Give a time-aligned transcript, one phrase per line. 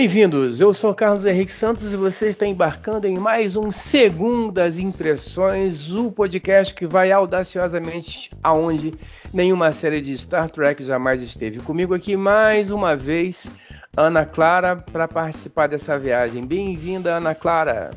[0.00, 5.90] Bem-vindos, eu sou Carlos Henrique Santos e você está embarcando em mais um Segundas Impressões,
[5.90, 8.94] o podcast que vai audaciosamente aonde
[9.30, 11.60] nenhuma série de Star Trek jamais esteve.
[11.60, 13.50] Comigo aqui mais uma vez,
[13.94, 16.46] Ana Clara, para participar dessa viagem.
[16.46, 17.90] Bem-vinda, Ana Clara.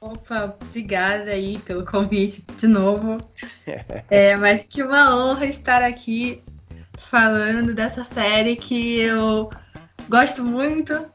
[0.00, 3.18] Opa, obrigada aí pelo convite de novo.
[4.08, 6.42] é, mas que uma honra estar aqui
[6.96, 9.50] falando dessa série que eu
[10.08, 11.12] gosto muito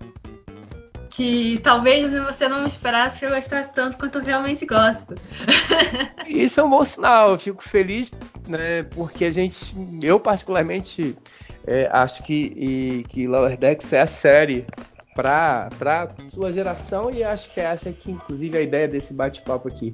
[1.18, 5.16] que talvez você não esperasse que eu gostasse tanto quanto eu realmente gosto.
[6.28, 8.12] Isso é um bom sinal, eu fico feliz,
[8.48, 11.18] né, porque a gente, eu particularmente,
[11.66, 14.64] é, acho que, e, que Lower Decks é a série
[15.16, 15.70] para
[16.30, 19.92] sua geração e acho que é essa aqui, inclusive, a ideia desse bate-papo aqui.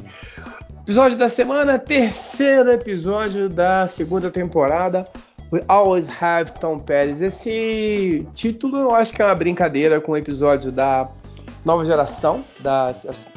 [0.81, 5.07] Episódio da semana, terceiro episódio da segunda temporada.
[5.53, 7.21] We Always Have Tom Paris.
[7.21, 11.07] Esse título eu acho que é uma brincadeira com o episódio da
[11.63, 12.91] nova geração, da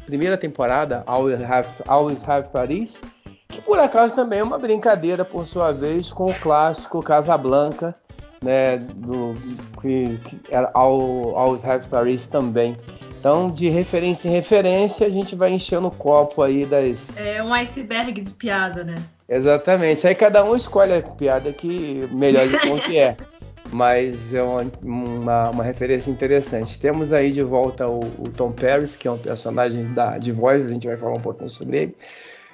[0.07, 2.99] primeira temporada, Always Have, Always Have Paris,
[3.47, 7.95] que por acaso também é uma brincadeira, por sua vez, com o clássico Casablanca,
[8.43, 9.35] né, do,
[9.83, 12.79] que, que era Always Have Paris também.
[13.27, 17.11] Então, de referência em referência, a gente vai enchendo o copo aí das.
[17.17, 18.95] É um iceberg de piada, né?
[19.29, 20.07] Exatamente.
[20.07, 23.17] Aí cada um escolhe a piada que melhor de como que é.
[23.73, 26.79] Mas é uma, uma, uma, referência interessante.
[26.79, 30.65] Temos aí de volta o, o, Tom Paris, que é um personagem da, de voz,
[30.65, 31.97] a gente vai falar um pouquinho sobre ele.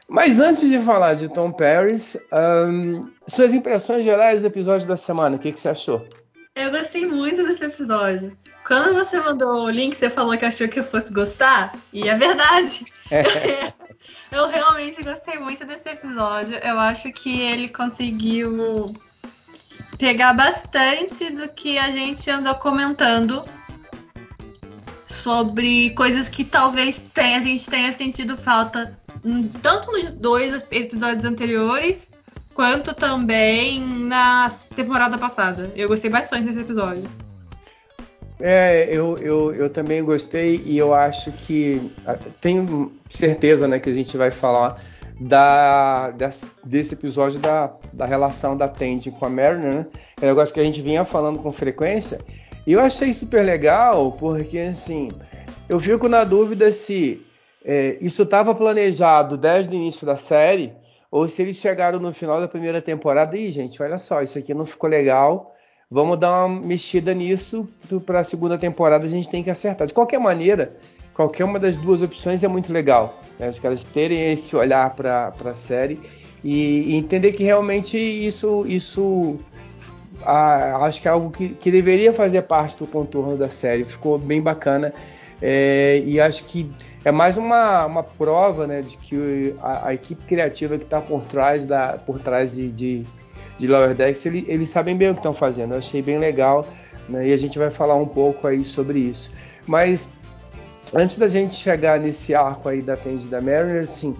[0.08, 5.36] Mas antes de falar de Tom Paris, um, suas impressões gerais do episódio da semana,
[5.36, 6.06] o que, que você achou?
[6.56, 8.34] Eu gostei muito desse episódio.
[8.72, 12.16] Quando você mandou o link, você falou que achou que eu fosse gostar, e é
[12.16, 12.86] verdade.
[13.10, 13.20] É.
[14.34, 16.54] eu realmente gostei muito desse episódio.
[16.54, 18.86] Eu acho que ele conseguiu
[19.98, 23.42] pegar bastante do que a gente andou comentando
[25.04, 28.98] sobre coisas que talvez tenha, a gente tenha sentido falta
[29.60, 32.10] tanto nos dois episódios anteriores
[32.54, 35.70] quanto também na temporada passada.
[35.76, 37.31] Eu gostei bastante desse episódio.
[38.40, 41.92] É, eu, eu, eu também gostei e eu acho que
[42.40, 44.82] tenho certeza né, que a gente vai falar
[45.20, 49.86] da, desse, desse episódio da, da relação da Tandy com a Mariner, né?
[50.20, 52.20] É um negócio que a gente vinha falando com frequência.
[52.66, 55.10] E eu achei super legal porque, assim,
[55.68, 57.24] eu fico na dúvida se
[57.64, 60.72] é, isso estava planejado desde o início da série
[61.10, 64.54] ou se eles chegaram no final da primeira temporada e, gente, olha só, isso aqui
[64.54, 65.51] não ficou legal
[65.92, 67.68] Vamos dar uma mexida nisso
[68.06, 69.86] para a segunda temporada a gente tem que acertar.
[69.86, 70.74] De qualquer maneira,
[71.12, 73.20] qualquer uma das duas opções é muito legal.
[73.38, 73.50] Né?
[73.50, 76.00] Os caras terem esse olhar para a série
[76.42, 79.38] e, e, entender que realmente isso, isso
[80.24, 83.84] ah, acho que é algo que, que, deveria fazer parte do contorno da série.
[83.84, 84.94] Ficou bem bacana
[85.42, 86.72] é, e acho que
[87.04, 91.22] é mais uma, uma prova né, de que a, a equipe criativa que está por
[91.24, 93.06] trás, da, por trás de, de
[93.58, 95.72] de Lower Decks, ele, eles sabem bem o que estão fazendo.
[95.72, 96.66] Eu achei bem legal
[97.08, 99.30] né, e a gente vai falar um pouco aí sobre isso.
[99.66, 100.08] Mas
[100.94, 104.16] antes da gente chegar nesse arco aí da Tende da Mariner, assim,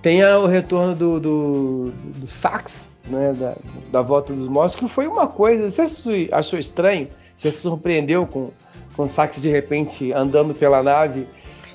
[0.00, 3.56] tem o retorno do, do, do Sax, né, da,
[3.90, 5.68] da volta dos mortos, que foi uma coisa.
[5.70, 7.08] Você achou estranho?
[7.36, 8.50] Você se surpreendeu com,
[8.96, 11.26] com o Sax de repente andando pela nave?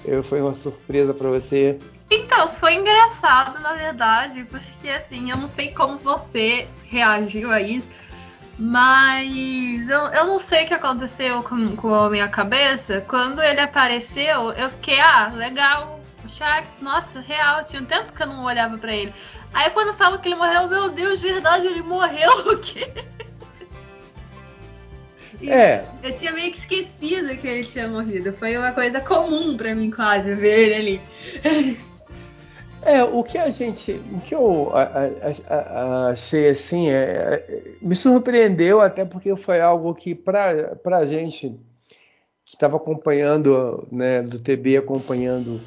[0.05, 1.77] Eu, foi uma surpresa para você?
[2.09, 7.87] Então, foi engraçado, na verdade, porque assim, eu não sei como você reagiu a isso,
[8.57, 13.01] mas eu, eu não sei o que aconteceu com, com a minha cabeça.
[13.07, 18.23] Quando ele apareceu, eu fiquei, ah, legal, o Sharks, nossa, real, tinha um tempo que
[18.23, 19.13] eu não olhava para ele.
[19.53, 22.91] Aí quando falo que ele morreu, meu Deus, verdade, ele morreu, o quê?
[25.47, 25.83] É.
[26.03, 28.33] Eu tinha meio que esquecido que ele tinha morrido.
[28.33, 31.01] Foi uma coisa comum para mim quase ver ele
[31.43, 31.79] ali.
[32.81, 37.71] É, o que a gente, o que eu a, a, a, achei assim, é, é,
[37.81, 41.59] me surpreendeu até porque foi algo que para a gente
[42.45, 45.59] que estava acompanhando, né, do TB acompanhando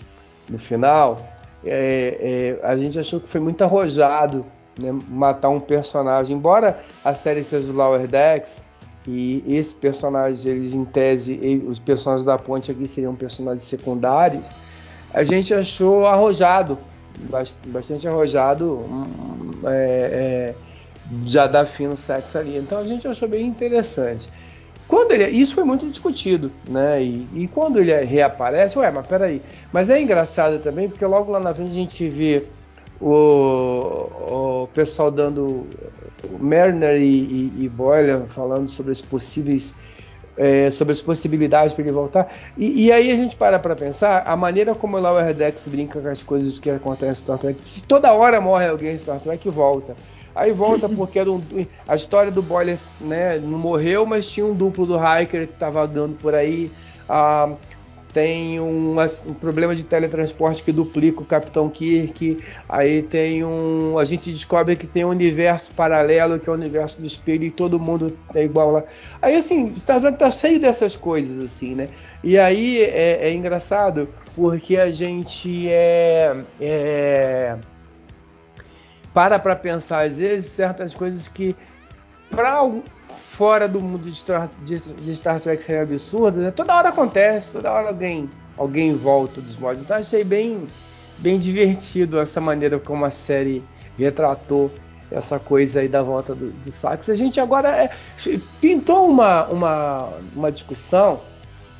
[0.49, 1.21] no final,
[1.65, 4.45] é, é, a gente achou que foi muito arrojado
[4.81, 8.65] né, matar um personagem, embora a série seja do Lower Decks
[9.07, 14.47] e esses personagens, eles em tese, os personagens da ponte aqui seriam personagens secundários,
[15.13, 16.79] a gente achou arrojado
[17.67, 18.85] bastante arrojado,
[19.65, 20.55] é, é,
[21.25, 22.57] já dá fim no sexo ali.
[22.57, 24.29] Então a gente achou bem interessante.
[24.89, 27.03] Quando ele, isso foi muito discutido, né?
[27.03, 29.41] E, e, quando ele reaparece, ué, mas peraí.
[29.73, 32.45] Mas é engraçado também, porque logo lá na frente a gente vê
[33.03, 35.67] o, o pessoal dando.
[36.25, 37.73] O Mariner e, e, e
[38.29, 39.75] falando sobre as possíveis
[40.37, 42.33] é, sobre as possibilidades para ele voltar.
[42.57, 46.01] E, e, aí a gente para para pensar a maneira como o Lower Decks brinca
[46.01, 47.59] com as coisas que acontecem em Star Trek.
[47.87, 49.95] Toda hora morre alguém em Star Trek e volta.
[50.35, 51.43] Aí volta porque era um,
[51.87, 55.83] a história do Boyles né, não morreu, mas tinha um duplo do Hiker que estava
[55.83, 56.71] andando por aí.
[57.09, 57.53] Ah,
[58.13, 62.39] tem um, um, problema de teletransporte que duplica o Capitão Kirk.
[62.69, 63.99] Aí tem um.
[63.99, 67.51] A gente descobre que tem um universo paralelo, que é o universo do espelho, e
[67.51, 68.85] todo mundo é igual lá.
[69.21, 71.89] Aí assim, Star Trek tá cheio dessas coisas, assim, né?
[72.23, 77.57] E aí é, é engraçado porque a gente é, é
[79.13, 81.57] para para pensar às vezes certas coisas que
[82.31, 82.63] para
[83.33, 86.51] fora do mundo de Star, de, de Star Trek seria absurdo, né?
[86.51, 89.81] toda hora acontece, toda hora alguém, alguém volta dos modos.
[89.83, 90.67] Então achei bem,
[91.17, 93.63] bem divertido essa maneira como a série
[93.99, 94.71] retratou
[95.11, 97.09] essa coisa aí da volta do, do Sax.
[97.09, 97.91] A gente agora é,
[98.61, 101.21] pintou uma, uma, uma discussão.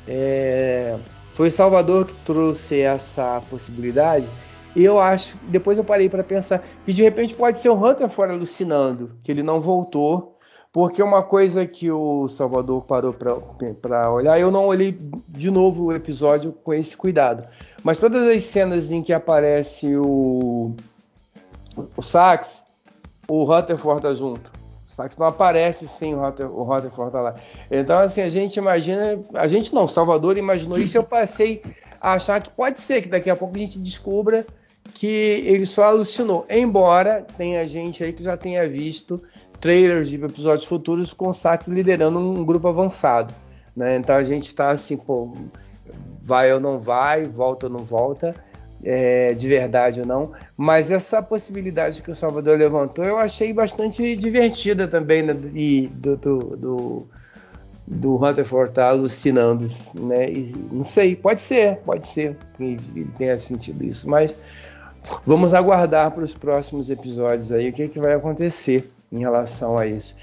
[0.07, 0.97] É,
[1.33, 4.27] foi Salvador que trouxe essa possibilidade.
[4.75, 8.09] E eu acho, depois eu parei para pensar que de repente pode ser o Hunter
[8.09, 10.32] fora alucinando, que ele não voltou
[10.73, 13.13] porque uma coisa que o Salvador parou
[13.79, 14.99] para olhar, eu não olhei
[15.29, 17.47] de novo o episódio com esse cuidado.
[17.83, 20.75] Mas todas as cenas em que aparece o,
[21.95, 22.63] o Sax,
[23.27, 24.51] o Rutherford tá junto.
[24.87, 27.35] O Sax não aparece sem o, o Rutherford tá lá.
[27.69, 29.19] Então, assim, a gente imagina.
[29.35, 30.97] A gente não, Salvador imaginou isso.
[30.97, 31.61] Eu passei
[32.01, 34.43] a achar que pode ser que daqui a pouco a gente descubra
[34.95, 36.47] que ele só alucinou.
[36.49, 39.21] Embora tenha gente aí que já tenha visto
[39.63, 43.33] trailers de episódios futuros com o Sax liderando um grupo avançado.
[43.73, 43.95] Né?
[43.95, 45.33] Então a gente está assim, pô,
[46.21, 48.35] vai ou não vai, volta ou não volta,
[48.83, 50.33] é, de verdade ou não.
[50.57, 55.33] Mas essa possibilidade que o Salvador levantou eu achei bastante divertida também, né?
[55.53, 57.07] E do, do, do,
[57.87, 60.29] do estar tá alucinando, né?
[60.29, 62.75] E, não sei, pode ser, pode ser que
[63.17, 64.35] tenha sentido isso, mas
[65.25, 69.77] vamos aguardar para os próximos episódios aí o que, é que vai acontecer em relação
[69.77, 70.15] a isso.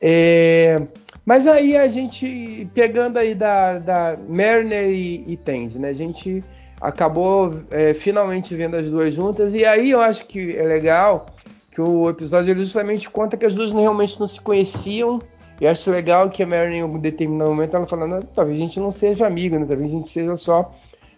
[0.00, 0.80] É,
[1.26, 5.88] mas aí a gente, pegando aí da, da Mariner e, e né?
[5.88, 6.42] A gente
[6.80, 11.26] acabou é, finalmente vendo as duas juntas, e aí eu acho que é legal
[11.70, 15.20] que o episódio ele justamente conta que as duas realmente não se conheciam,
[15.60, 18.80] e acho legal que a Mariner em um determinado momento ela falando, talvez a gente
[18.80, 19.66] não seja amiga, né?
[19.66, 20.72] talvez a gente seja só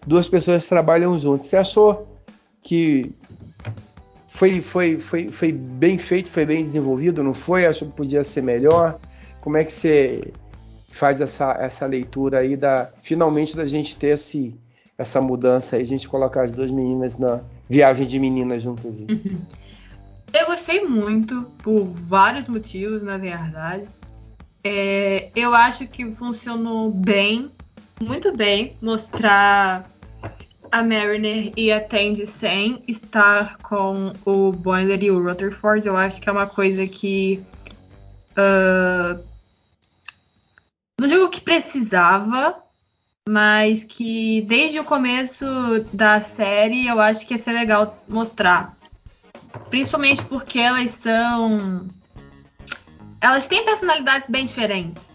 [0.04, 1.46] duas pessoas que trabalham juntas.
[1.46, 2.08] Você achou
[2.60, 3.14] que
[4.42, 7.64] foi, foi, foi, foi bem feito, foi bem desenvolvido, não foi?
[7.64, 8.98] Acho que podia ser melhor.
[9.40, 10.20] Como é que você
[10.90, 14.52] faz essa, essa leitura aí da finalmente da gente ter esse,
[14.98, 17.40] essa mudança aí, a gente colocar as duas meninas na
[17.70, 18.96] viagem de meninas juntas?
[18.98, 19.06] Aí.
[20.34, 23.84] Eu gostei muito por vários motivos, na verdade.
[24.64, 27.48] É, eu acho que funcionou bem,
[28.00, 29.88] muito bem, mostrar
[30.72, 35.86] a Mariner e a Tandy sem estar com o Boiler e o Rutherford.
[35.86, 37.44] Eu acho que é uma coisa que.
[38.32, 39.22] Uh,
[40.98, 42.56] não digo que precisava,
[43.28, 45.44] mas que desde o começo
[45.92, 48.74] da série eu acho que ia ser legal mostrar.
[49.68, 51.86] Principalmente porque elas são.
[53.20, 55.11] Elas têm personalidades bem diferentes.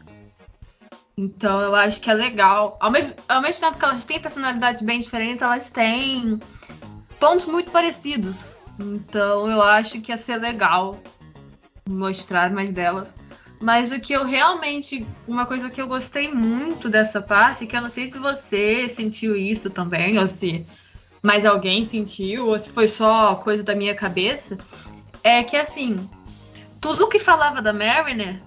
[1.17, 2.77] Então eu acho que é legal.
[2.79, 6.39] Ao mesmo, ao mesmo tempo que elas têm personalidades bem diferentes, elas têm
[7.19, 8.51] pontos muito parecidos.
[8.79, 11.01] Então eu acho que ia ser legal
[11.89, 13.15] mostrar mais delas.
[13.59, 15.07] Mas o que eu realmente.
[15.27, 19.35] Uma coisa que eu gostei muito dessa parte, que eu não sei se você sentiu
[19.35, 20.65] isso também, ou se
[21.23, 24.57] mais alguém sentiu, ou se foi só coisa da minha cabeça,
[25.23, 26.07] é que assim,
[26.79, 28.39] tudo que falava da Mariner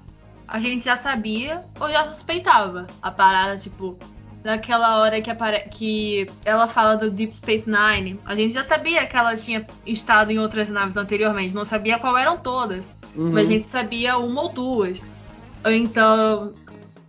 [0.50, 2.88] a gente já sabia ou já suspeitava.
[3.00, 3.96] A parada, tipo,
[4.42, 5.32] naquela hora que,
[5.70, 10.32] que ela fala do Deep Space Nine, a gente já sabia que ela tinha estado
[10.32, 13.30] em outras naves anteriormente, não sabia qual eram todas, uhum.
[13.30, 15.00] mas a gente sabia uma ou duas.
[15.64, 16.52] Então,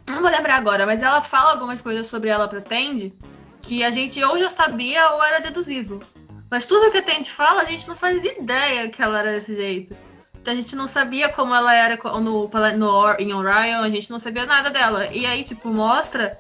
[0.07, 3.11] não vou lembrar agora, mas ela fala algumas coisas sobre ela pra Tandy
[3.59, 5.99] que a gente ou já sabia ou era deduzível.
[6.49, 9.55] Mas tudo que a Tandy fala, a gente não faz ideia que ela era desse
[9.55, 9.95] jeito
[10.45, 14.45] a gente não sabia como ela era no, no, em Orion, a gente não sabia
[14.45, 15.07] nada dela.
[15.07, 16.39] E aí, tipo, mostra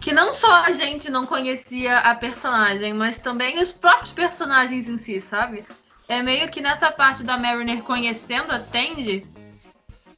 [0.00, 4.96] que não só a gente não conhecia a personagem, mas também os próprios personagens em
[4.96, 5.64] si, sabe?
[6.08, 9.26] É meio que nessa parte da Mariner conhecendo a Tandy,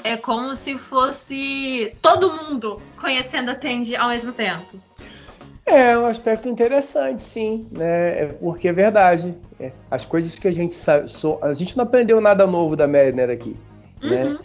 [0.05, 4.81] é como se fosse todo mundo conhecendo a Tandy ao mesmo tempo.
[5.71, 8.25] É um aspecto interessante, sim, né?
[8.25, 9.35] É porque é verdade.
[9.59, 12.89] É, as coisas que a gente sabe, so, a gente não aprendeu nada novo da
[12.89, 13.57] Mariner aqui.
[14.03, 14.25] né?
[14.25, 14.33] uhum.
[14.33, 14.39] né?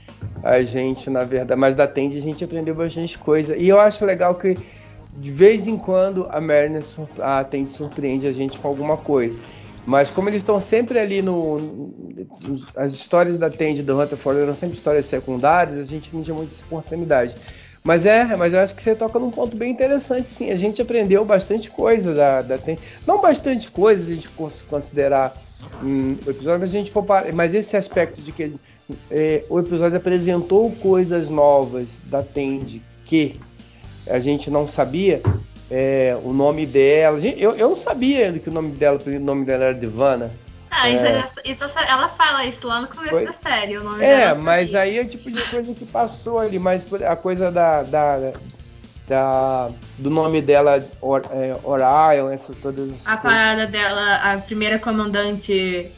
[0.44, 3.58] A gente, na verdade, mas da Tende a gente aprendeu bastante coisa.
[3.58, 4.58] E eu acho legal que
[5.18, 6.84] de vez em quando a Mariner
[7.20, 9.40] a Tende surpreende a gente com alguma coisa.
[9.86, 11.92] Mas como eles estão sempre ali no.
[12.76, 16.36] As histórias da Tende do Hunter Ford eram sempre histórias secundárias, a gente não tinha
[16.36, 17.36] muita oportunidade.
[17.86, 20.50] Mas é, mas eu acho que você toca num ponto bem interessante, sim.
[20.50, 22.82] A gente aprendeu bastante coisa da, da Tende.
[23.06, 24.30] Não bastante coisa, se a gente
[24.68, 25.40] considerar
[25.84, 28.56] hum, o episódio, mas a gente for Mas esse aspecto de que
[29.12, 33.40] é, o episódio apresentou coisas novas da Tende que
[34.08, 35.22] a gente não sabia,
[35.70, 37.20] é, o nome dela.
[37.20, 40.32] Eu, eu não sabia que o nome dela, o nome dela era Divana.
[40.78, 41.20] Ah, é.
[41.20, 43.26] isso, isso, ela fala isso lá no começo Foi.
[43.26, 43.78] da série.
[43.78, 47.50] O nome é, mas aí é tipo de coisa que passou ali, mas a coisa
[47.50, 48.34] da, da,
[49.08, 53.08] da do nome dela, Or, é, Orion, essa todas.
[53.08, 53.22] A coisas.
[53.22, 55.92] parada dela, a primeira comandante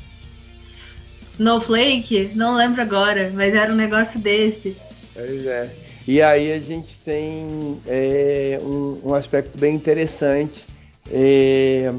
[1.25, 4.77] Snowflake, não lembro agora, mas era um negócio desse.
[5.13, 5.69] Pois é.
[6.07, 10.65] E aí a gente tem é, um, um, aspecto bem interessante,
[11.11, 11.91] é,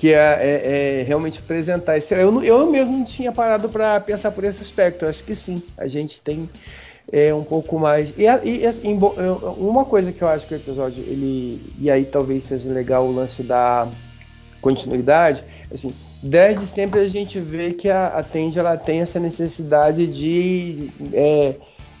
[0.00, 2.14] que é, é, é, realmente apresentar esse.
[2.14, 5.04] Eu, eu mesmo não tinha parado para pensar por esse aspecto.
[5.04, 6.48] Eu acho que sim, a gente tem
[7.12, 8.14] é, um pouco mais.
[8.16, 8.98] E, e assim,
[9.58, 13.14] uma coisa que eu acho que o episódio ele e aí talvez seja legal o
[13.14, 13.88] lance da
[14.62, 15.92] continuidade, assim,
[16.22, 21.56] desde sempre a gente vê que a, a Tende ela tem essa necessidade de é,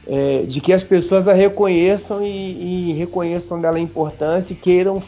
[0.06, 5.02] é, de que as pessoas a reconheçam e, e reconheçam dela a importância e queiram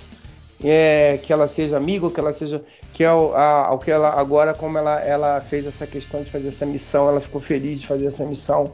[0.65, 4.55] é, que ela seja amiga, que ela seja que é o, a, que ela agora
[4.55, 8.07] como ela, ela fez essa questão de fazer essa missão, ela ficou feliz de fazer
[8.07, 8.73] essa missão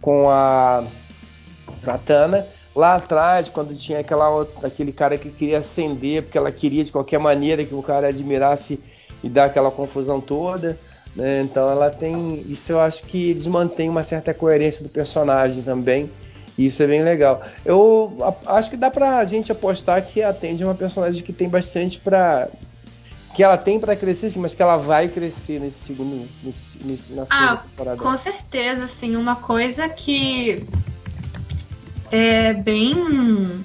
[0.00, 0.84] com a
[1.80, 2.46] Pratana.
[2.74, 7.18] Lá atrás, quando tinha aquela, aquele cara que queria acender, porque ela queria de qualquer
[7.18, 8.80] maneira que o cara admirasse
[9.22, 10.78] e dar aquela confusão toda.
[11.14, 11.42] Né?
[11.42, 12.44] Então ela tem.
[12.48, 16.10] Isso eu acho que eles mantêm uma certa coerência do personagem também.
[16.58, 17.42] Isso é bem legal.
[17.64, 18.16] Eu
[18.46, 21.98] acho que dá pra gente apostar que a Tandy é uma personagem que tem bastante
[21.98, 22.48] pra.
[23.34, 26.28] Que ela tem para crescer, sim, mas que ela vai crescer nesse segundo.
[26.42, 28.02] Nesse, nesse, na segunda ah, temporada.
[28.02, 30.66] Com certeza, assim, uma coisa que
[32.10, 33.64] é bem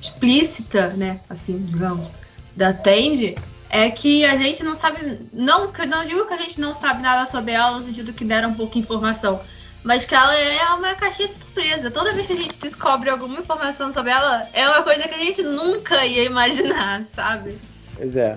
[0.00, 1.20] explícita, né?
[1.28, 2.12] Assim, digamos,
[2.54, 3.34] da Tandy
[3.68, 5.20] é que a gente não sabe.
[5.32, 8.54] Não, não digo que a gente não sabe nada sobre ela, no sentido que deram
[8.54, 9.40] pouca informação.
[9.86, 11.92] Mas que ela é uma caixinha de surpresa.
[11.92, 15.18] Toda vez que a gente descobre alguma informação sobre ela, é uma coisa que a
[15.18, 17.56] gente nunca ia imaginar, sabe?
[17.94, 18.36] Pois é.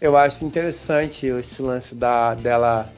[0.00, 2.90] Eu acho interessante esse lance da, dela.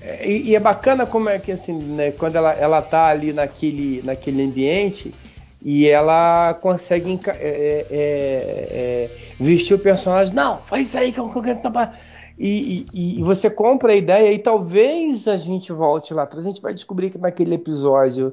[0.00, 3.32] É, e, e é bacana como é que assim, né, quando ela, ela tá ali
[3.32, 5.14] naquele, naquele ambiente
[5.62, 10.34] e ela consegue é, é, é, vestir o personagem.
[10.34, 11.96] Não, faz isso aí que eu quero tapar.
[12.38, 16.44] E, e, e, você compra a ideia e talvez a gente volte lá atrás.
[16.44, 18.32] A gente vai descobrir que naquele episódio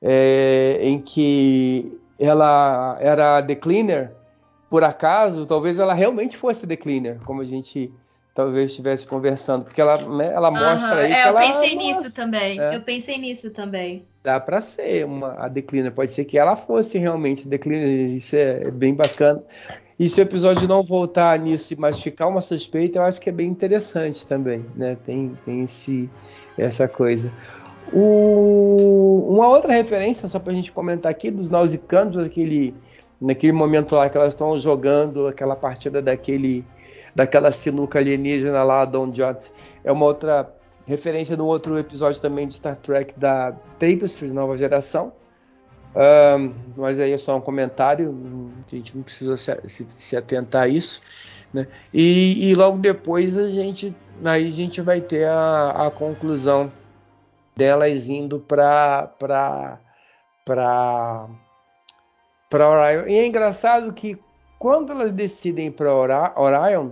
[0.00, 4.12] é, em que ela era The Cleaner,
[4.68, 7.92] por acaso, talvez ela realmente fosse The Cleaner, como a gente
[8.34, 12.60] talvez estivesse conversando, porque ela, né, ela mostra aí é, eu ela, pensei nisso também.
[12.60, 12.76] É.
[12.76, 14.06] Eu pensei nisso também.
[14.22, 18.70] Dá para ser uma a Declina, pode ser que ela fosse realmente Declina, isso é
[18.70, 19.42] bem bacana.
[20.00, 23.32] E se o episódio não voltar nisso, mas ficar uma suspeita, eu acho que é
[23.32, 24.96] bem interessante também, né?
[25.04, 26.08] Tem, tem esse,
[26.56, 27.30] essa coisa.
[27.92, 32.74] O, uma outra referência, só para a gente comentar aqui, dos Nausicanos, aquele,
[33.20, 36.64] naquele momento lá que elas estão jogando aquela partida daquele
[37.14, 39.52] daquela sinuca alienígena lá, Don Jot.
[39.84, 40.50] É uma outra
[40.86, 45.12] referência no outro episódio também de Star Trek da Tapestry, nova geração.
[46.76, 48.14] Mas aí é só um comentário,
[48.70, 51.02] a gente não precisa se, se, se atentar a isso.
[51.52, 51.66] Né?
[51.92, 53.94] E, e, logo depois a gente,
[54.24, 56.72] aí a gente vai ter a, a conclusão
[57.56, 59.78] delas indo para para
[60.44, 61.28] para
[62.52, 63.06] Orion.
[63.08, 64.18] E é engraçado que
[64.58, 66.90] quando elas decidem para Orion,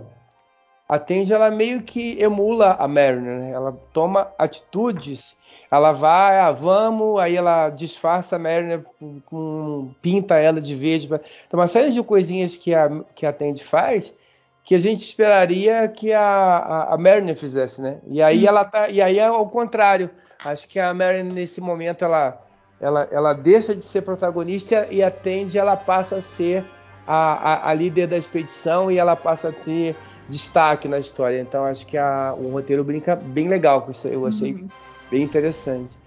[0.89, 3.51] a Tandy ela meio que emula a Mariner, né?
[3.51, 5.37] ela toma atitudes,
[5.69, 8.83] ela vai, ah, vamos, aí ela disfarça a Mariner,
[9.27, 11.05] com, pinta ela de verde,
[11.47, 14.17] então uma série de coisinhas que a, que a Tandy faz
[14.69, 17.97] que a gente esperaria que a, a, a Mariner fizesse, né?
[18.05, 20.11] E aí ela tá, e aí é ao contrário,
[20.45, 22.39] acho que a Mariner nesse momento ela,
[22.79, 26.63] ela, ela deixa de ser protagonista e a Tandy ela passa a ser
[27.07, 29.95] a, a, a, líder da expedição e ela passa a ter
[30.29, 31.39] destaque na história.
[31.39, 34.07] Então acho que a, o roteiro brinca bem legal com isso.
[34.07, 34.67] Eu achei uhum.
[35.09, 35.97] bem interessante.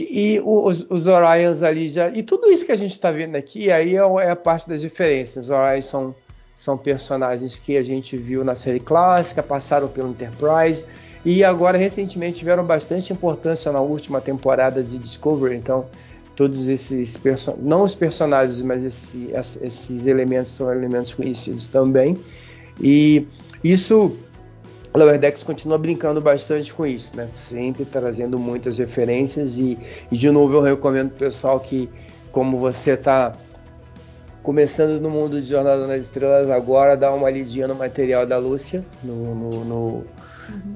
[0.00, 2.08] E os, os Orions ali já.
[2.08, 4.80] E tudo isso que a gente está vendo aqui, aí é, é, a parte das
[4.80, 5.46] diferenças.
[5.46, 6.14] Os Orions são,
[6.54, 10.84] são personagens que a gente viu na série clássica, passaram pelo Enterprise.
[11.24, 15.56] E agora, recentemente, tiveram bastante importância na última temporada de Discovery.
[15.56, 15.86] Então,
[16.36, 17.20] todos esses
[17.58, 19.30] não os personagens, mas esse,
[19.60, 22.16] esses elementos são elementos conhecidos também.
[22.80, 23.26] E
[23.62, 24.16] isso,
[24.94, 27.28] Lower Decks continua brincando bastante com isso, né?
[27.30, 29.58] Sempre trazendo muitas referências.
[29.58, 29.78] E,
[30.10, 31.88] e de novo, eu recomendo pro pessoal que,
[32.30, 33.34] como você está
[34.42, 38.82] começando no mundo de Jornada nas Estrelas agora, dá uma lidinha no material da Lúcia,
[39.02, 40.04] no, no, no,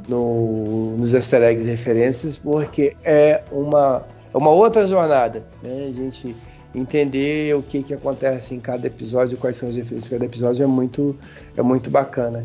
[0.09, 4.05] no, nos easter eggs e referências, porque é uma,
[4.35, 5.87] é uma outra jornada, né?
[5.89, 6.37] A gente
[6.75, 10.63] entender o que, que acontece em cada episódio, quais são as referências de cada episódio
[10.63, 11.19] é muito,
[11.57, 12.45] é muito bacana.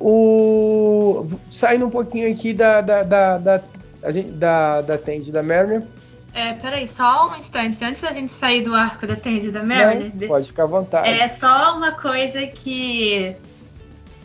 [0.00, 3.60] O, saindo um pouquinho aqui da, da, da, da,
[4.32, 5.82] da, da Tende da Mariner,
[6.34, 7.82] é, peraí, só um instante.
[7.84, 10.12] Antes da gente sair do arco da Tandy da Mariner.
[10.14, 11.08] Não, pode ficar à vontade.
[11.08, 13.34] É só uma coisa que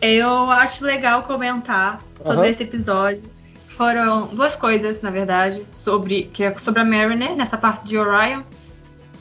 [0.01, 2.45] eu acho legal comentar sobre uhum.
[2.45, 3.23] esse episódio.
[3.67, 8.43] Foram duas coisas, na verdade, sobre, que é sobre a Mariner, nessa parte de Orion,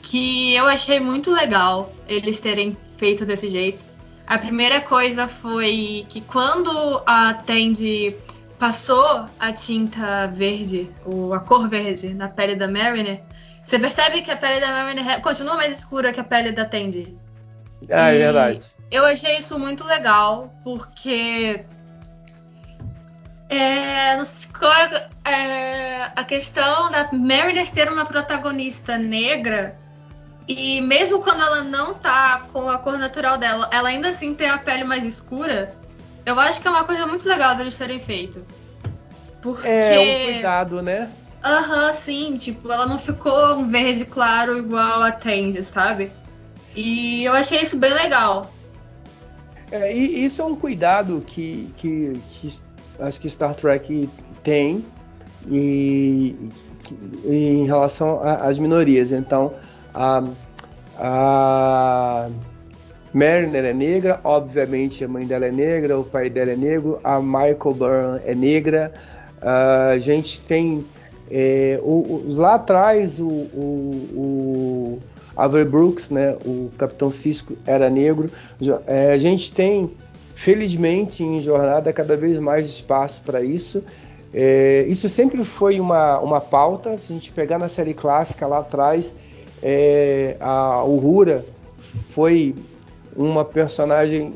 [0.03, 3.83] que eu achei muito legal eles terem feito desse jeito.
[4.27, 8.15] A primeira coisa foi que quando a Tandy
[8.59, 13.21] passou a tinta verde, ou a cor verde, na pele da Mariner,
[13.63, 17.17] você percebe que a pele da Mariner continua mais escura que a pele da Tandy.
[17.89, 18.61] Ah, é verdade.
[18.91, 21.65] Eu achei isso muito legal, porque
[23.49, 24.17] é,
[25.25, 29.77] é, a questão da Mariner ser uma protagonista negra
[30.47, 34.49] e mesmo quando ela não tá com a cor natural dela, ela ainda assim tem
[34.49, 35.75] a pele mais escura.
[36.25, 38.45] Eu acho que é uma coisa muito legal deles terem feito.
[39.41, 39.67] Porque.
[39.67, 41.09] É um cuidado, né?
[41.43, 42.37] Aham, uhum, sim.
[42.37, 46.11] Tipo, ela não ficou um verde claro igual a Tandy, sabe?
[46.75, 48.51] E eu achei isso bem legal.
[49.71, 52.59] É, e isso é um cuidado que, que, que
[52.99, 54.09] acho que Star Trek
[54.43, 54.85] tem
[55.47, 56.35] e,
[57.25, 59.11] em relação às minorias.
[59.11, 59.53] Então,
[59.93, 60.23] a,
[60.97, 62.29] a
[63.13, 67.21] Mariner é negra, obviamente a mãe dela é negra, o pai dela é negro, a
[67.21, 68.91] Michael Byrne é negra,
[69.41, 70.85] a gente tem
[71.29, 74.99] é, o, o, lá atrás o, o,
[75.35, 78.29] Aver Brooks, né, o Capitão Cisco era negro.
[78.85, 79.89] É, a gente tem,
[80.35, 83.83] felizmente, em jornada cada vez mais espaço para isso.
[84.31, 86.97] É, isso sempre foi uma, uma pauta.
[86.97, 89.15] Se a gente pegar na série clássica lá atrás,
[89.65, 91.45] é, a Uhura
[92.09, 92.53] foi
[93.15, 94.33] uma personagem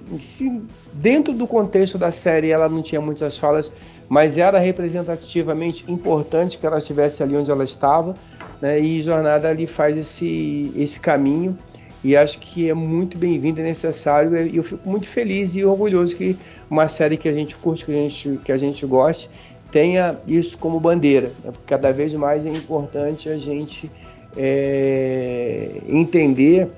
[0.94, 3.70] dentro do contexto da série ela não tinha muitas falas,
[4.08, 8.14] mas era representativamente importante que ela estivesse ali onde ela estava,
[8.62, 8.80] né?
[8.80, 11.58] E Jornada ali faz esse esse caminho
[12.02, 16.16] e acho que é muito bem-vindo e necessário e eu fico muito feliz e orgulhoso
[16.16, 16.38] que
[16.70, 19.30] uma série que a gente curte, que a gente que a gente goste,
[19.72, 21.32] tenha isso como bandeira.
[21.44, 21.52] Né?
[21.66, 23.92] Cada vez mais é importante a gente
[24.36, 26.70] é, entender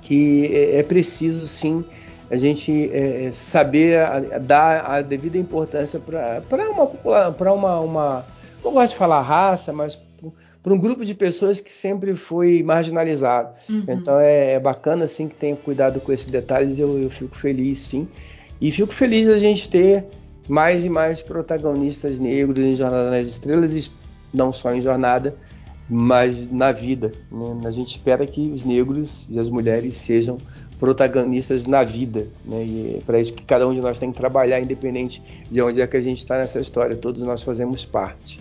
[0.00, 1.84] que é, é preciso sim
[2.30, 6.86] a gente é, saber a, a dar a devida importância para uma,
[7.30, 8.26] pra uma, uma,
[8.64, 9.98] não gosto de falar raça, mas
[10.62, 13.50] para um grupo de pessoas que sempre foi marginalizado.
[13.68, 13.84] Uhum.
[13.88, 17.80] Então é, é, bacana assim que tenha cuidado com esses detalhes, eu, eu fico feliz
[17.80, 18.08] sim.
[18.60, 20.04] E fico feliz a gente ter
[20.48, 23.90] mais e mais protagonistas negros em Jornada nas Estrelas,
[24.32, 25.34] não só em Jornada,
[25.92, 27.12] mas na vida.
[27.30, 27.60] Né?
[27.66, 30.38] A gente espera que os negros e as mulheres sejam
[30.80, 32.26] protagonistas na vida.
[32.46, 32.64] Né?
[32.64, 35.82] E é para isso que cada um de nós tem que trabalhar, independente de onde
[35.82, 36.96] é que a gente está nessa história.
[36.96, 38.40] Todos nós fazemos parte.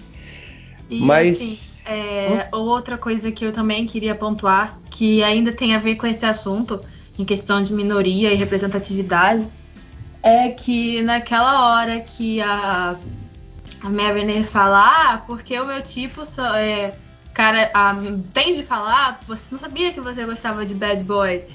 [0.89, 1.41] E, mas.
[1.41, 2.59] Assim, é, hum?
[2.59, 6.79] Outra coisa que eu também queria pontuar, que ainda tem a ver com esse assunto,
[7.19, 9.45] em questão de minoria e representatividade,
[10.23, 12.95] é que naquela hora que a,
[13.81, 16.95] a Mariner fala, ah, porque o meu tipo só é
[17.33, 17.95] cara a,
[18.33, 21.45] tem de falar, você não sabia que você gostava de Bad Boys.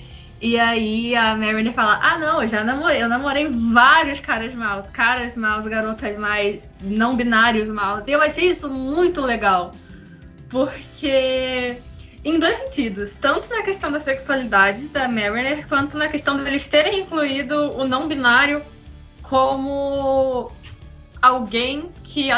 [0.41, 4.91] E aí a Mariner fala: Ah, não, eu já namorei, eu namorei vários caras maus,
[4.91, 8.07] caras maus, garotas mais não binários maus.
[8.07, 9.73] E eu achei isso muito legal.
[10.49, 11.77] Porque
[12.25, 17.01] em dois sentidos, tanto na questão da sexualidade da Mariner, quanto na questão deles terem
[17.01, 18.63] incluído o não binário
[19.23, 20.53] como
[21.21, 22.31] alguém que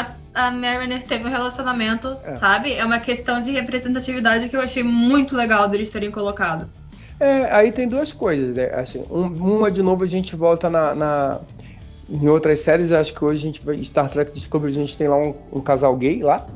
[0.47, 2.31] a Mariner teve um relacionamento, é.
[2.31, 2.73] sabe?
[2.73, 6.69] É uma questão de representatividade que eu achei muito legal deles terem colocado.
[7.19, 8.71] É, aí tem duas coisas, né?
[8.73, 11.39] Assim, um, uma, de novo, a gente volta na, na,
[12.09, 12.91] em outras séries.
[12.91, 13.85] Acho que hoje a gente.
[13.85, 16.47] Star Trek Discovery, a gente tem lá um, um casal gay lá.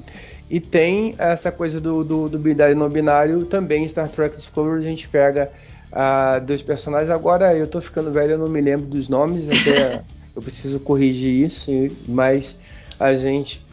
[0.50, 3.84] E tem essa coisa do, do, do binário e não binário também.
[3.84, 5.52] Em Star Trek Discovery, a gente pega
[5.92, 7.10] uh, dois personagens.
[7.10, 10.02] Agora eu tô ficando velho, eu não me lembro dos nomes, até.
[10.36, 11.72] eu preciso corrigir isso,
[12.08, 12.58] mas
[13.00, 13.66] a gente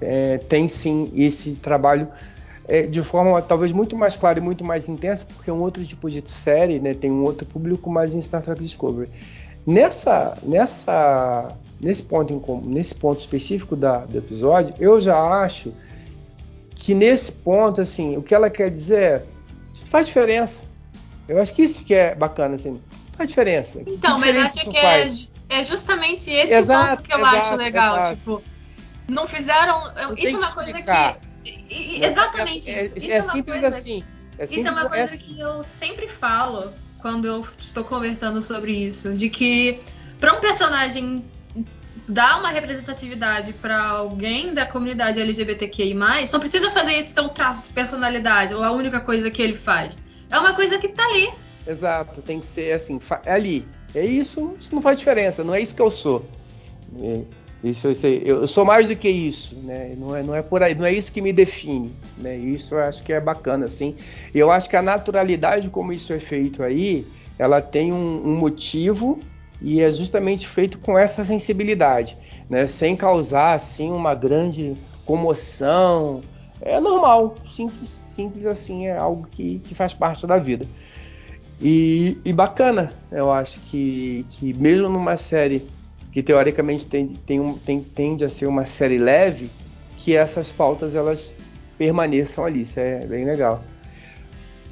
[0.00, 2.08] é, tem sim esse trabalho
[2.68, 5.84] é, de forma talvez muito mais clara e muito mais intensa, porque é um outro
[5.84, 9.10] tipo de série, né, tem um outro público mais em Star Trek Discovery.
[9.66, 11.48] Nessa, nessa,
[11.80, 15.72] nesse ponto, em, nesse ponto específico da, do episódio, eu já acho
[16.74, 19.22] que nesse ponto, assim, o que ela quer dizer é,
[19.86, 20.64] faz diferença.
[21.28, 22.80] Eu acho que isso que é bacana, assim,
[23.16, 23.82] faz diferença.
[23.86, 25.06] Então, mas acho que é,
[25.48, 28.16] é, justamente esse exato, ponto que eu exato, acho legal, exato.
[28.16, 28.42] tipo,
[29.08, 32.98] não fizeram, não isso é uma coisa que exatamente é, isso.
[32.98, 34.04] É, é, é simples coisa, assim.
[34.38, 35.18] É simples, isso é uma coisa assim.
[35.18, 39.80] que eu sempre falo quando eu estou conversando sobre isso, de que
[40.20, 41.24] para um personagem
[42.08, 47.64] dar uma representatividade para alguém da comunidade LGBTQI+, não precisa fazer isso ser um traço
[47.64, 49.96] de personalidade ou a única coisa que ele faz.
[50.30, 51.30] É uma coisa que tá ali.
[51.66, 53.68] Exato, tem que ser assim, é ali.
[53.94, 56.24] É isso, isso não faz diferença, não é isso que eu sou.
[57.00, 57.20] É,
[57.62, 59.94] isso sei, eu sou mais do que isso, né?
[59.96, 62.36] Não é, não é por aí, não é isso que me define, né?
[62.36, 63.94] Isso eu acho que é bacana, assim.
[64.34, 67.06] Eu acho que a naturalidade como isso é feito aí,
[67.38, 69.20] ela tem um, um motivo
[69.60, 72.16] e é justamente feito com essa sensibilidade,
[72.50, 72.66] né?
[72.66, 74.74] Sem causar assim uma grande
[75.04, 76.20] comoção.
[76.60, 80.66] É normal, simples, simples assim, é algo que, que faz parte da vida.
[81.60, 85.66] E, e bacana, eu acho que, que mesmo numa série
[86.10, 89.50] que teoricamente tem, tem tem, tende a ser uma série leve,
[89.96, 91.34] que essas pautas elas
[91.78, 93.62] permaneçam ali, isso é bem legal.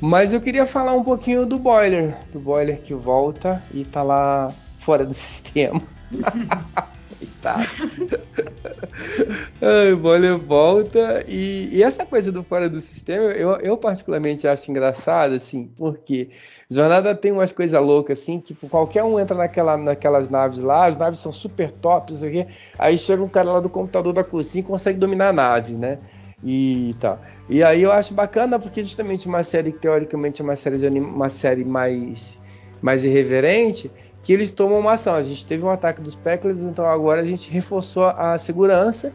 [0.01, 4.53] Mas eu queria falar um pouquinho do boiler, do boiler que volta e tá lá
[4.79, 5.83] fora do sistema.
[7.19, 7.65] Coitado.
[9.93, 14.71] o boiler volta e, e, essa coisa do fora do sistema eu, eu particularmente acho
[14.71, 16.31] engraçado, assim, porque
[16.69, 20.97] Jornada tem umas coisas loucas, assim, tipo, qualquer um entra naquela, naquelas naves lá, as
[20.97, 22.47] naves são super tops, aqui,
[22.79, 25.99] aí chega um cara lá do computador da cozinha e consegue dominar a nave, né?
[26.43, 27.17] E tal.
[27.17, 27.23] Tá.
[27.49, 30.87] E aí eu acho bacana porque justamente uma série que teoricamente é uma série de
[30.87, 32.39] anima, uma série mais
[32.81, 33.91] mais irreverente,
[34.23, 35.15] que eles tomam uma ação.
[35.15, 39.13] A gente teve um ataque dos Pecklers, então agora a gente reforçou a segurança.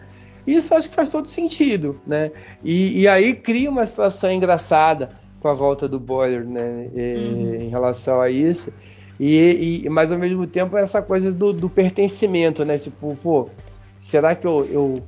[0.48, 2.32] E isso acho que faz todo sentido, né?
[2.64, 6.90] E, e aí cria uma situação engraçada com a volta do Boiler, né?
[6.94, 7.56] E, uhum.
[7.62, 8.72] Em relação a isso.
[9.20, 12.78] E, e, mas ao mesmo tempo essa coisa do, do, pertencimento, né?
[12.78, 13.50] Tipo, pô,
[13.98, 15.04] será que eu, eu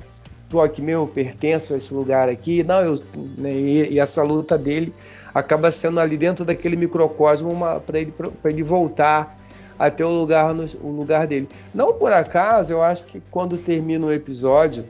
[0.49, 2.63] tô aqui mesmo, pertenço a esse lugar aqui?
[2.63, 2.95] Não, eu,
[3.37, 3.51] né?
[3.51, 4.93] e, e, essa luta dele
[5.33, 7.53] acaba sendo ali dentro daquele microcosmo
[7.85, 8.13] para ele,
[8.45, 9.36] ele voltar
[9.77, 11.47] até o lugar, no, o lugar dele.
[11.73, 14.85] Não por acaso, eu acho que quando termina o episódio,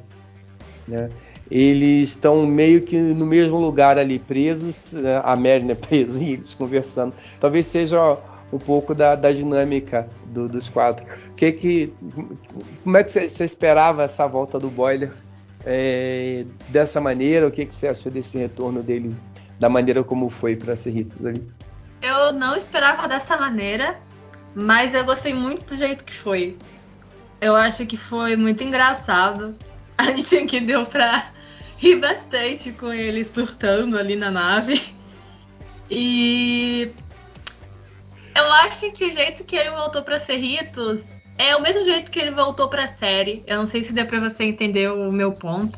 [0.88, 1.10] né,
[1.50, 6.34] eles estão meio que no mesmo lugar ali, presos, né, a Merlin é presa e
[6.34, 7.14] eles conversando.
[7.40, 8.18] Talvez seja
[8.52, 11.06] um pouco da, da dinâmica do, dos quatro.
[11.36, 11.94] Que que,
[12.84, 15.12] como é que você, esperava essa volta do Boiler
[15.66, 17.48] é, dessa maneira?
[17.48, 19.16] O que, que você achou desse retorno dele,
[19.60, 21.46] da maneira como foi para Cerritos ali?
[22.02, 23.98] Eu não esperava dessa maneira.
[24.60, 26.58] Mas eu gostei muito do jeito que foi.
[27.40, 29.56] Eu acho que foi muito engraçado.
[29.96, 31.32] A gente que deu pra
[31.78, 34.96] rir bastante com ele surtando ali na nave.
[35.92, 36.92] E
[38.36, 42.18] eu acho que o jeito que ele voltou para Cerritos é o mesmo jeito que
[42.18, 43.44] ele voltou para a série.
[43.46, 45.78] Eu não sei se deu para você entender o meu ponto,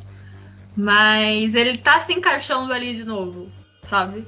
[0.76, 4.26] mas ele tá se encaixando ali de novo, sabe?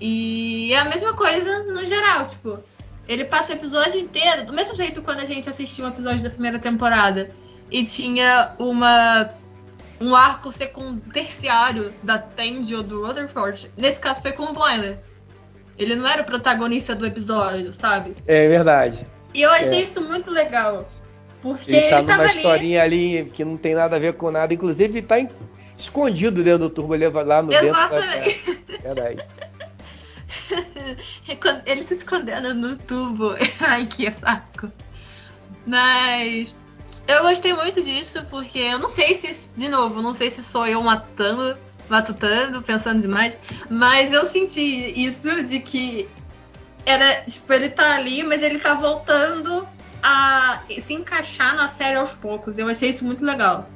[0.00, 2.62] E é a mesma coisa no geral, tipo,
[3.08, 6.30] ele passa o episódio inteiro, do mesmo jeito quando a gente assistiu um episódio da
[6.30, 7.30] primeira temporada
[7.70, 9.30] e tinha uma
[10.00, 13.70] um arco secundário terciário da Tandy ou do Rutherford.
[13.76, 14.98] Nesse caso foi com o Boiler.
[15.78, 18.16] Ele não era o protagonista do episódio, sabe?
[18.26, 19.06] É verdade.
[19.32, 19.82] E eu achei é.
[19.82, 20.88] isso muito legal.
[21.42, 23.18] Porque ele tá ele numa historinha ali...
[23.18, 23.30] ali...
[23.30, 24.52] que não tem nada a ver com nada.
[24.52, 25.28] Inclusive, tá em...
[25.76, 28.42] escondido dentro do turbo lá no Exatamente.
[28.46, 28.94] dentro da...
[28.94, 29.18] Peraí.
[31.66, 33.34] Ele se escondendo no tubo.
[33.60, 34.70] Ai, que saco.
[35.66, 36.54] Mas
[37.06, 40.66] eu gostei muito disso, porque eu não sei se, de novo, não sei se sou
[40.66, 41.56] eu matando,
[41.88, 43.38] matutando, pensando demais,
[43.70, 46.08] mas eu senti isso de que
[46.84, 49.66] era, tipo, ele tá ali, mas ele tá voltando
[50.02, 52.58] a se encaixar na série aos poucos.
[52.58, 53.68] Eu achei isso muito legal.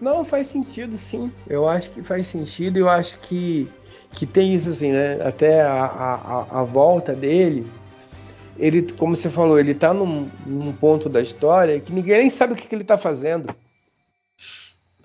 [0.00, 1.32] Não, faz sentido, sim.
[1.46, 2.76] Eu acho que faz sentido.
[2.76, 3.70] Eu acho que
[4.12, 5.20] que tem isso assim, né?
[5.22, 7.70] Até a, a, a volta dele,
[8.58, 12.52] ele, como você falou, ele tá num, num, ponto da história que ninguém nem sabe
[12.52, 13.54] o que, que ele tá fazendo.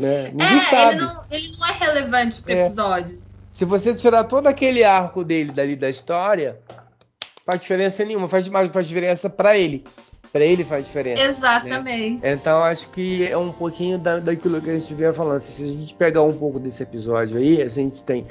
[0.01, 0.31] Né?
[0.31, 0.95] Ninguém é, sabe.
[0.95, 2.61] Ele não, ele não, é relevante pro é.
[2.61, 3.21] episódio.
[3.51, 6.59] Se você tirar todo aquele arco dele dali da história,
[7.45, 9.85] faz diferença nenhuma, faz, faz diferença para ele.
[10.31, 11.21] para ele faz diferença.
[11.21, 11.29] Né?
[11.29, 12.23] Exatamente.
[12.23, 12.31] Né?
[12.31, 15.39] Então acho que é um pouquinho da, daquilo que a gente vinha falando.
[15.39, 18.25] Se a gente pegar um pouco desse episódio aí, a gente tem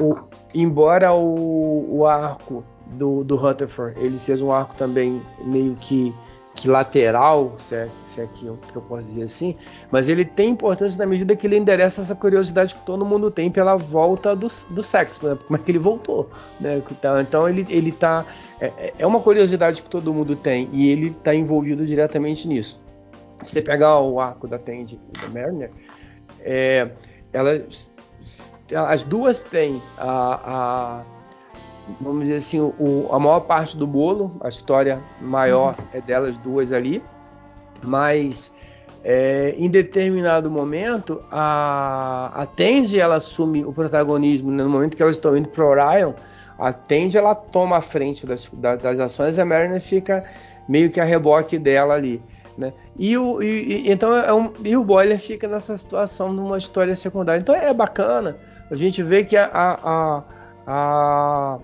[0.00, 0.14] o,
[0.54, 6.14] embora o, o arco do, do Rutherford ele seja um arco também meio que,
[6.54, 9.56] que lateral, se é, se é que, eu, que eu posso dizer assim,
[9.90, 13.50] mas ele tem importância na medida que ele endereça essa curiosidade que todo mundo tem
[13.50, 16.30] pela volta do, do sexo, exemplo, como é que ele voltou.
[16.60, 16.82] Né?
[16.90, 18.24] Então, então ele, ele tá.
[18.60, 22.80] É, é, uma curiosidade que todo mundo tem e ele está envolvido diretamente nisso.
[23.38, 25.70] Se você pegar o arco da Tandy da Mariner,
[26.40, 26.88] é,
[27.32, 27.92] elas
[28.74, 31.02] as duas têm a, a
[32.00, 35.86] vamos dizer assim, o, a maior parte do bolo, a história maior uhum.
[35.92, 37.02] é delas duas ali,
[37.82, 38.52] mas
[39.02, 45.02] é, em determinado momento a, a Tandy ela assume o protagonismo né, no momento que
[45.02, 46.14] elas estão indo para Orion,
[46.58, 50.24] a Tandy ela toma a frente das, das, das ações e a Mariner fica
[50.68, 52.22] meio que a reboque dela ali.
[52.56, 52.72] Né?
[52.96, 57.40] E, o, e, então é um, e o Boiler fica nessa situação numa história secundária.
[57.40, 58.36] Então é bacana
[58.70, 60.22] a gente vê que a, a,
[60.66, 61.58] a,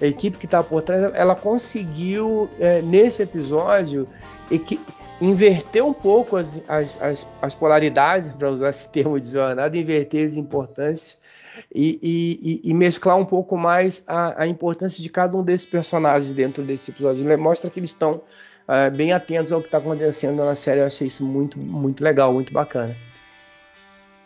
[0.00, 4.06] a equipe que está por trás ela conseguiu é, nesse episódio
[5.20, 10.26] inverter um pouco as, as, as, as polaridades, para usar esse termo de jornada, inverter
[10.26, 11.18] as importâncias
[11.74, 16.34] e, e, e, mesclar um pouco mais a, a, importância de cada um desses personagens
[16.34, 17.24] dentro desse episódio.
[17.24, 18.20] Ele mostra que eles estão
[18.68, 20.80] é, bem atentos ao que está acontecendo na série.
[20.80, 22.96] Eu achei isso muito, muito legal, muito bacana.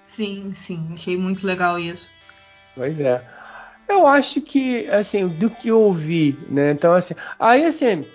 [0.03, 2.11] Sim, sim, achei muito legal isso.
[2.75, 3.25] Pois é.
[3.89, 6.71] Eu acho que, assim, do que eu ouvi, né?
[6.71, 8.07] Então, assim, aí, assim,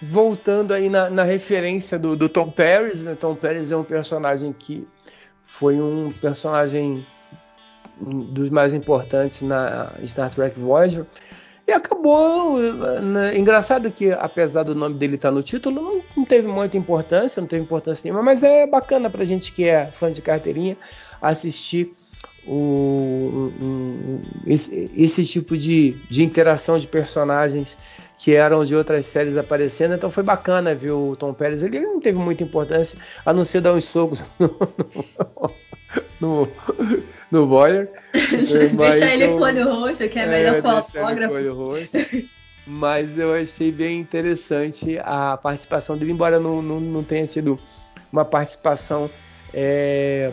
[0.00, 3.14] voltando aí na, na referência do, do, Tom Paris, né?
[3.14, 4.86] Tom Paris é um personagem que
[5.44, 7.04] foi um personagem
[8.00, 11.04] dos mais importantes na Star Trek Voyager.
[11.70, 12.58] E acabou.
[12.58, 13.38] Né?
[13.38, 17.46] Engraçado que, apesar do nome dele estar no título, não, não, teve muita importância, não
[17.46, 20.76] teve importância nenhuma, mas é bacana pra gente que é fã de carteirinha
[21.22, 21.94] assistir
[22.44, 27.78] o, um, esse, esse, tipo de, de interação de personagens
[28.18, 29.94] que eram de outras séries aparecendo.
[29.94, 31.62] Então foi bacana ver o Tom Pérez.
[31.62, 34.20] Ele não teve muita importância, a não ser dar uns socos
[36.20, 36.48] no,
[37.30, 37.90] no Boyer.
[38.12, 41.34] deixa ele com o olho roxo, que é, é melhor é, com o autógrafo.
[42.66, 47.58] Mas eu achei bem interessante a participação dele, embora não, não, não tenha sido
[48.12, 49.10] uma participação
[49.52, 50.30] é,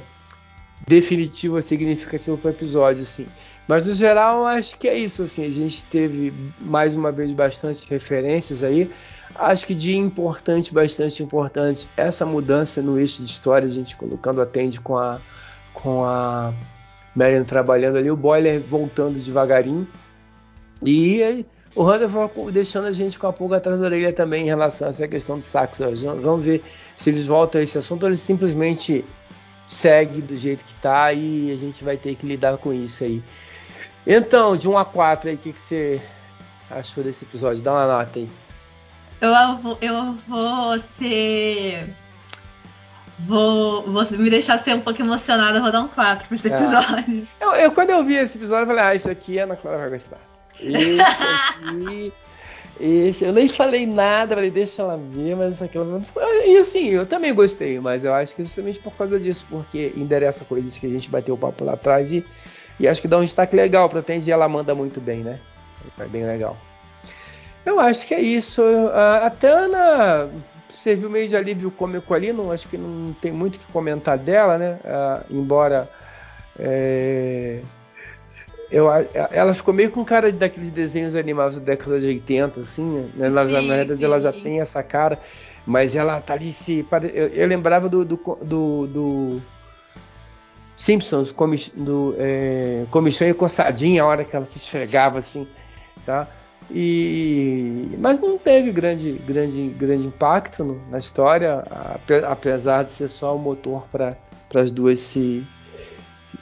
[0.85, 3.27] definitiva, significativa para o episódio, assim.
[3.67, 5.45] Mas no geral, acho que é isso, assim.
[5.45, 8.91] A gente teve mais uma vez bastante referências aí.
[9.35, 14.41] Acho que de importante, bastante importante, essa mudança no eixo de história, a gente colocando
[14.41, 15.19] a Tende com a
[15.81, 16.53] com a
[17.15, 19.87] Marion trabalhando ali, o Boiler voltando devagarinho.
[20.85, 24.87] E o Rutherford deixando a gente com a pulga atrás da orelha também em relação
[24.87, 25.79] a essa questão do sax.
[26.21, 26.63] Vamos ver
[26.97, 29.05] se eles voltam a esse assunto ou eles simplesmente
[29.65, 33.21] segue do jeito que tá e a gente vai ter que lidar com isso aí.
[34.05, 36.01] Então, de 1 a 4 aí, o que, que você
[36.69, 37.61] achou desse episódio?
[37.61, 38.29] Dá uma nota aí.
[39.19, 41.89] Eu, eu vou ser
[43.19, 46.53] Vou, vou me deixar ser um pouco emocionada, vou dar um 4 pra esse é.
[46.53, 47.27] episódio.
[47.41, 49.77] Eu, eu, quando eu vi esse episódio, eu falei, ah, isso aqui a Ana Clara
[49.77, 50.19] vai gostar.
[50.59, 52.13] Isso aqui.
[52.79, 56.01] esse, eu nem falei nada, falei, deixa ela ver, mas isso aqui ela
[56.45, 60.45] E assim, eu também gostei, mas eu acho que justamente por causa disso, porque endereça
[60.45, 62.23] coisas que a gente bateu o papo lá atrás e,
[62.79, 65.39] e acho que dá um destaque legal pra Tendi ela manda muito bem, né?
[65.97, 66.55] É bem legal.
[67.65, 68.61] Eu acho que é isso.
[68.93, 70.29] A Tana
[70.87, 74.17] serviu meio de alívio cômico ali, não, acho que não tem muito o que comentar
[74.17, 74.79] dela, né?
[74.85, 75.89] Ah, embora
[76.57, 77.59] é,
[78.71, 78.87] eu,
[79.31, 82.83] ela ficou meio com cara daqueles desenhos animados da década de 80, assim,
[83.15, 83.27] né?
[83.27, 84.05] Ela, sim, na verdade sim.
[84.05, 85.19] ela já tem essa cara,
[85.65, 86.85] mas ela tá ali se.
[87.13, 89.41] Eu, eu lembrava do, do, do, do
[90.73, 91.33] Simpsons,
[91.75, 95.45] do, é, comissão e coçadinha, a hora que ela se esfregava assim,
[96.05, 96.29] tá?
[96.69, 101.63] E, mas não teve grande, grande, grande impacto no, na história,
[102.27, 104.17] apesar de ser só o motor para
[104.53, 105.45] as duas se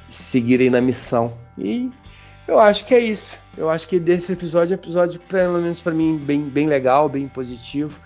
[0.09, 1.37] seguirem na missão.
[1.57, 1.91] E
[2.47, 3.37] eu acho que é isso.
[3.55, 7.07] Eu acho que desse episódio é um episódio, pelo menos para mim, bem, bem legal,
[7.07, 7.99] bem positivo.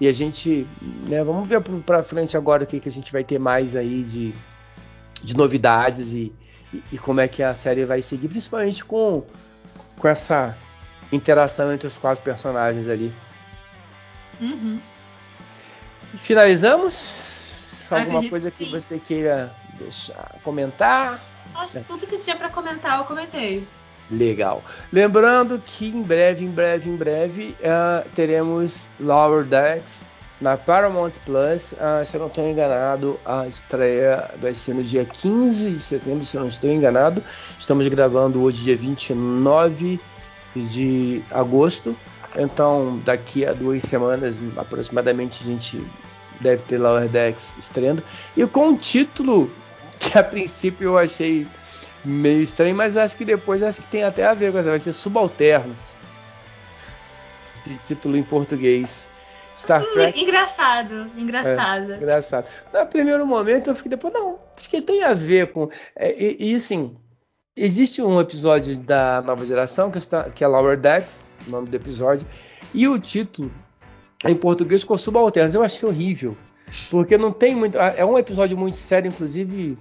[0.00, 0.66] E a gente,
[1.08, 4.02] né, vamos ver para frente agora o que, que a gente vai ter mais aí
[4.02, 4.34] de,
[5.22, 6.32] de novidades e,
[6.72, 9.22] e, e como é que a série vai seguir, principalmente com,
[9.98, 10.56] com essa
[11.12, 13.12] interação entre os quatro personagens ali.
[14.40, 14.80] Uhum.
[16.16, 17.88] Finalizamos?
[17.90, 18.70] Alguma coisa que sim.
[18.70, 21.22] você queira deixar comentar?
[21.54, 23.66] Acho que tudo que tinha para comentar eu comentei.
[24.10, 24.62] Legal.
[24.92, 30.06] Lembrando que em breve, em breve, em breve uh, teremos Lower Decks
[30.40, 31.72] na Paramount Plus.
[31.80, 36.24] Ah, se eu não estou enganado, a estreia vai ser no dia 15 de setembro,
[36.24, 37.22] se eu não estou enganado.
[37.58, 40.00] Estamos gravando hoje, dia 29
[40.54, 41.96] de agosto.
[42.36, 45.84] Então, daqui a duas semanas, aproximadamente, a gente
[46.40, 48.02] deve ter Lower Decks estreando.
[48.36, 49.50] E com um título
[49.98, 51.46] que a princípio eu achei
[52.04, 54.70] meio estranho, mas acho que depois acho que tem até a ver com essa.
[54.70, 55.96] Vai ser Subalternos.
[57.64, 59.08] De título em português.
[59.56, 60.20] Star hum, Trek.
[60.20, 61.92] Engraçado, engraçado.
[61.92, 62.48] É, engraçado.
[62.72, 65.70] No primeiro momento eu fiquei depois, não, acho que tem a ver com.
[65.94, 66.96] É, e, e assim,
[67.56, 71.76] existe um episódio da nova geração que, está, que é Lower Decks, o nome do
[71.76, 72.26] episódio,
[72.72, 73.50] e o título
[74.24, 75.54] em português ficou Subalternos.
[75.54, 76.36] Eu achei horrível.
[76.90, 77.76] Porque não tem muito.
[77.76, 79.76] É um episódio muito sério, inclusive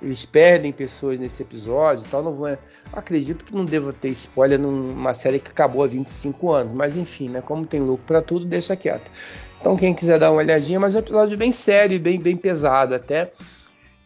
[0.00, 2.22] eles perdem pessoas nesse episódio tal.
[2.22, 2.58] Não vou,
[2.92, 7.28] acredito que não devo ter spoiler numa série que acabou há 25 anos, mas enfim,
[7.28, 7.40] né?
[7.40, 9.08] Como tem lucro para tudo, deixa quieto.
[9.60, 12.36] Então, quem quiser dar uma olhadinha, mas é um episódio bem sério e bem, bem
[12.36, 13.30] pesado até.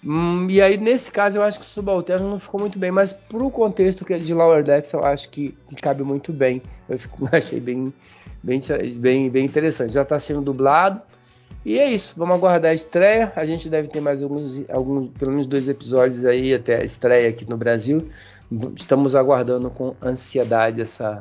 [0.08, 3.12] Hum, e aí, nesse caso, eu acho que o Subalterno não ficou muito bem, mas
[3.12, 6.62] pro contexto que de Lower Decks, eu acho que, que cabe muito bem.
[6.88, 7.92] Eu fico, achei bem,
[8.40, 8.60] bem,
[8.98, 9.92] bem, bem interessante.
[9.92, 11.02] Já está sendo dublado.
[11.64, 13.32] E é isso, vamos aguardar a estreia.
[13.34, 17.28] A gente deve ter mais alguns, alguns, pelo menos dois episódios aí até a estreia
[17.28, 18.08] aqui no Brasil.
[18.76, 21.20] Estamos aguardando com ansiedade essa,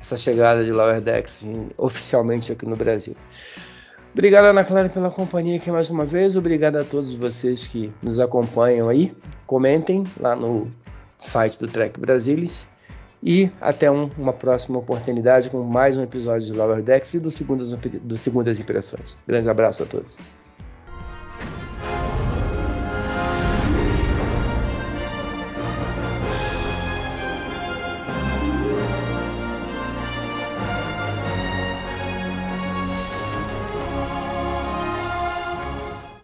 [0.00, 1.46] essa chegada de Lower Decks
[1.78, 3.14] oficialmente aqui no Brasil.
[4.14, 6.36] Obrigado, Ana Clara, pela companhia aqui mais uma vez.
[6.36, 9.12] Obrigado a todos vocês que nos acompanham aí.
[9.44, 10.70] Comentem lá no
[11.18, 12.68] site do Trek Brasilis.
[13.20, 17.28] E até um, uma próxima oportunidade com mais um episódio de Lower Decks e do
[17.28, 19.16] Segundas, do Segundas Impressões.
[19.26, 20.16] Grande abraço a todos.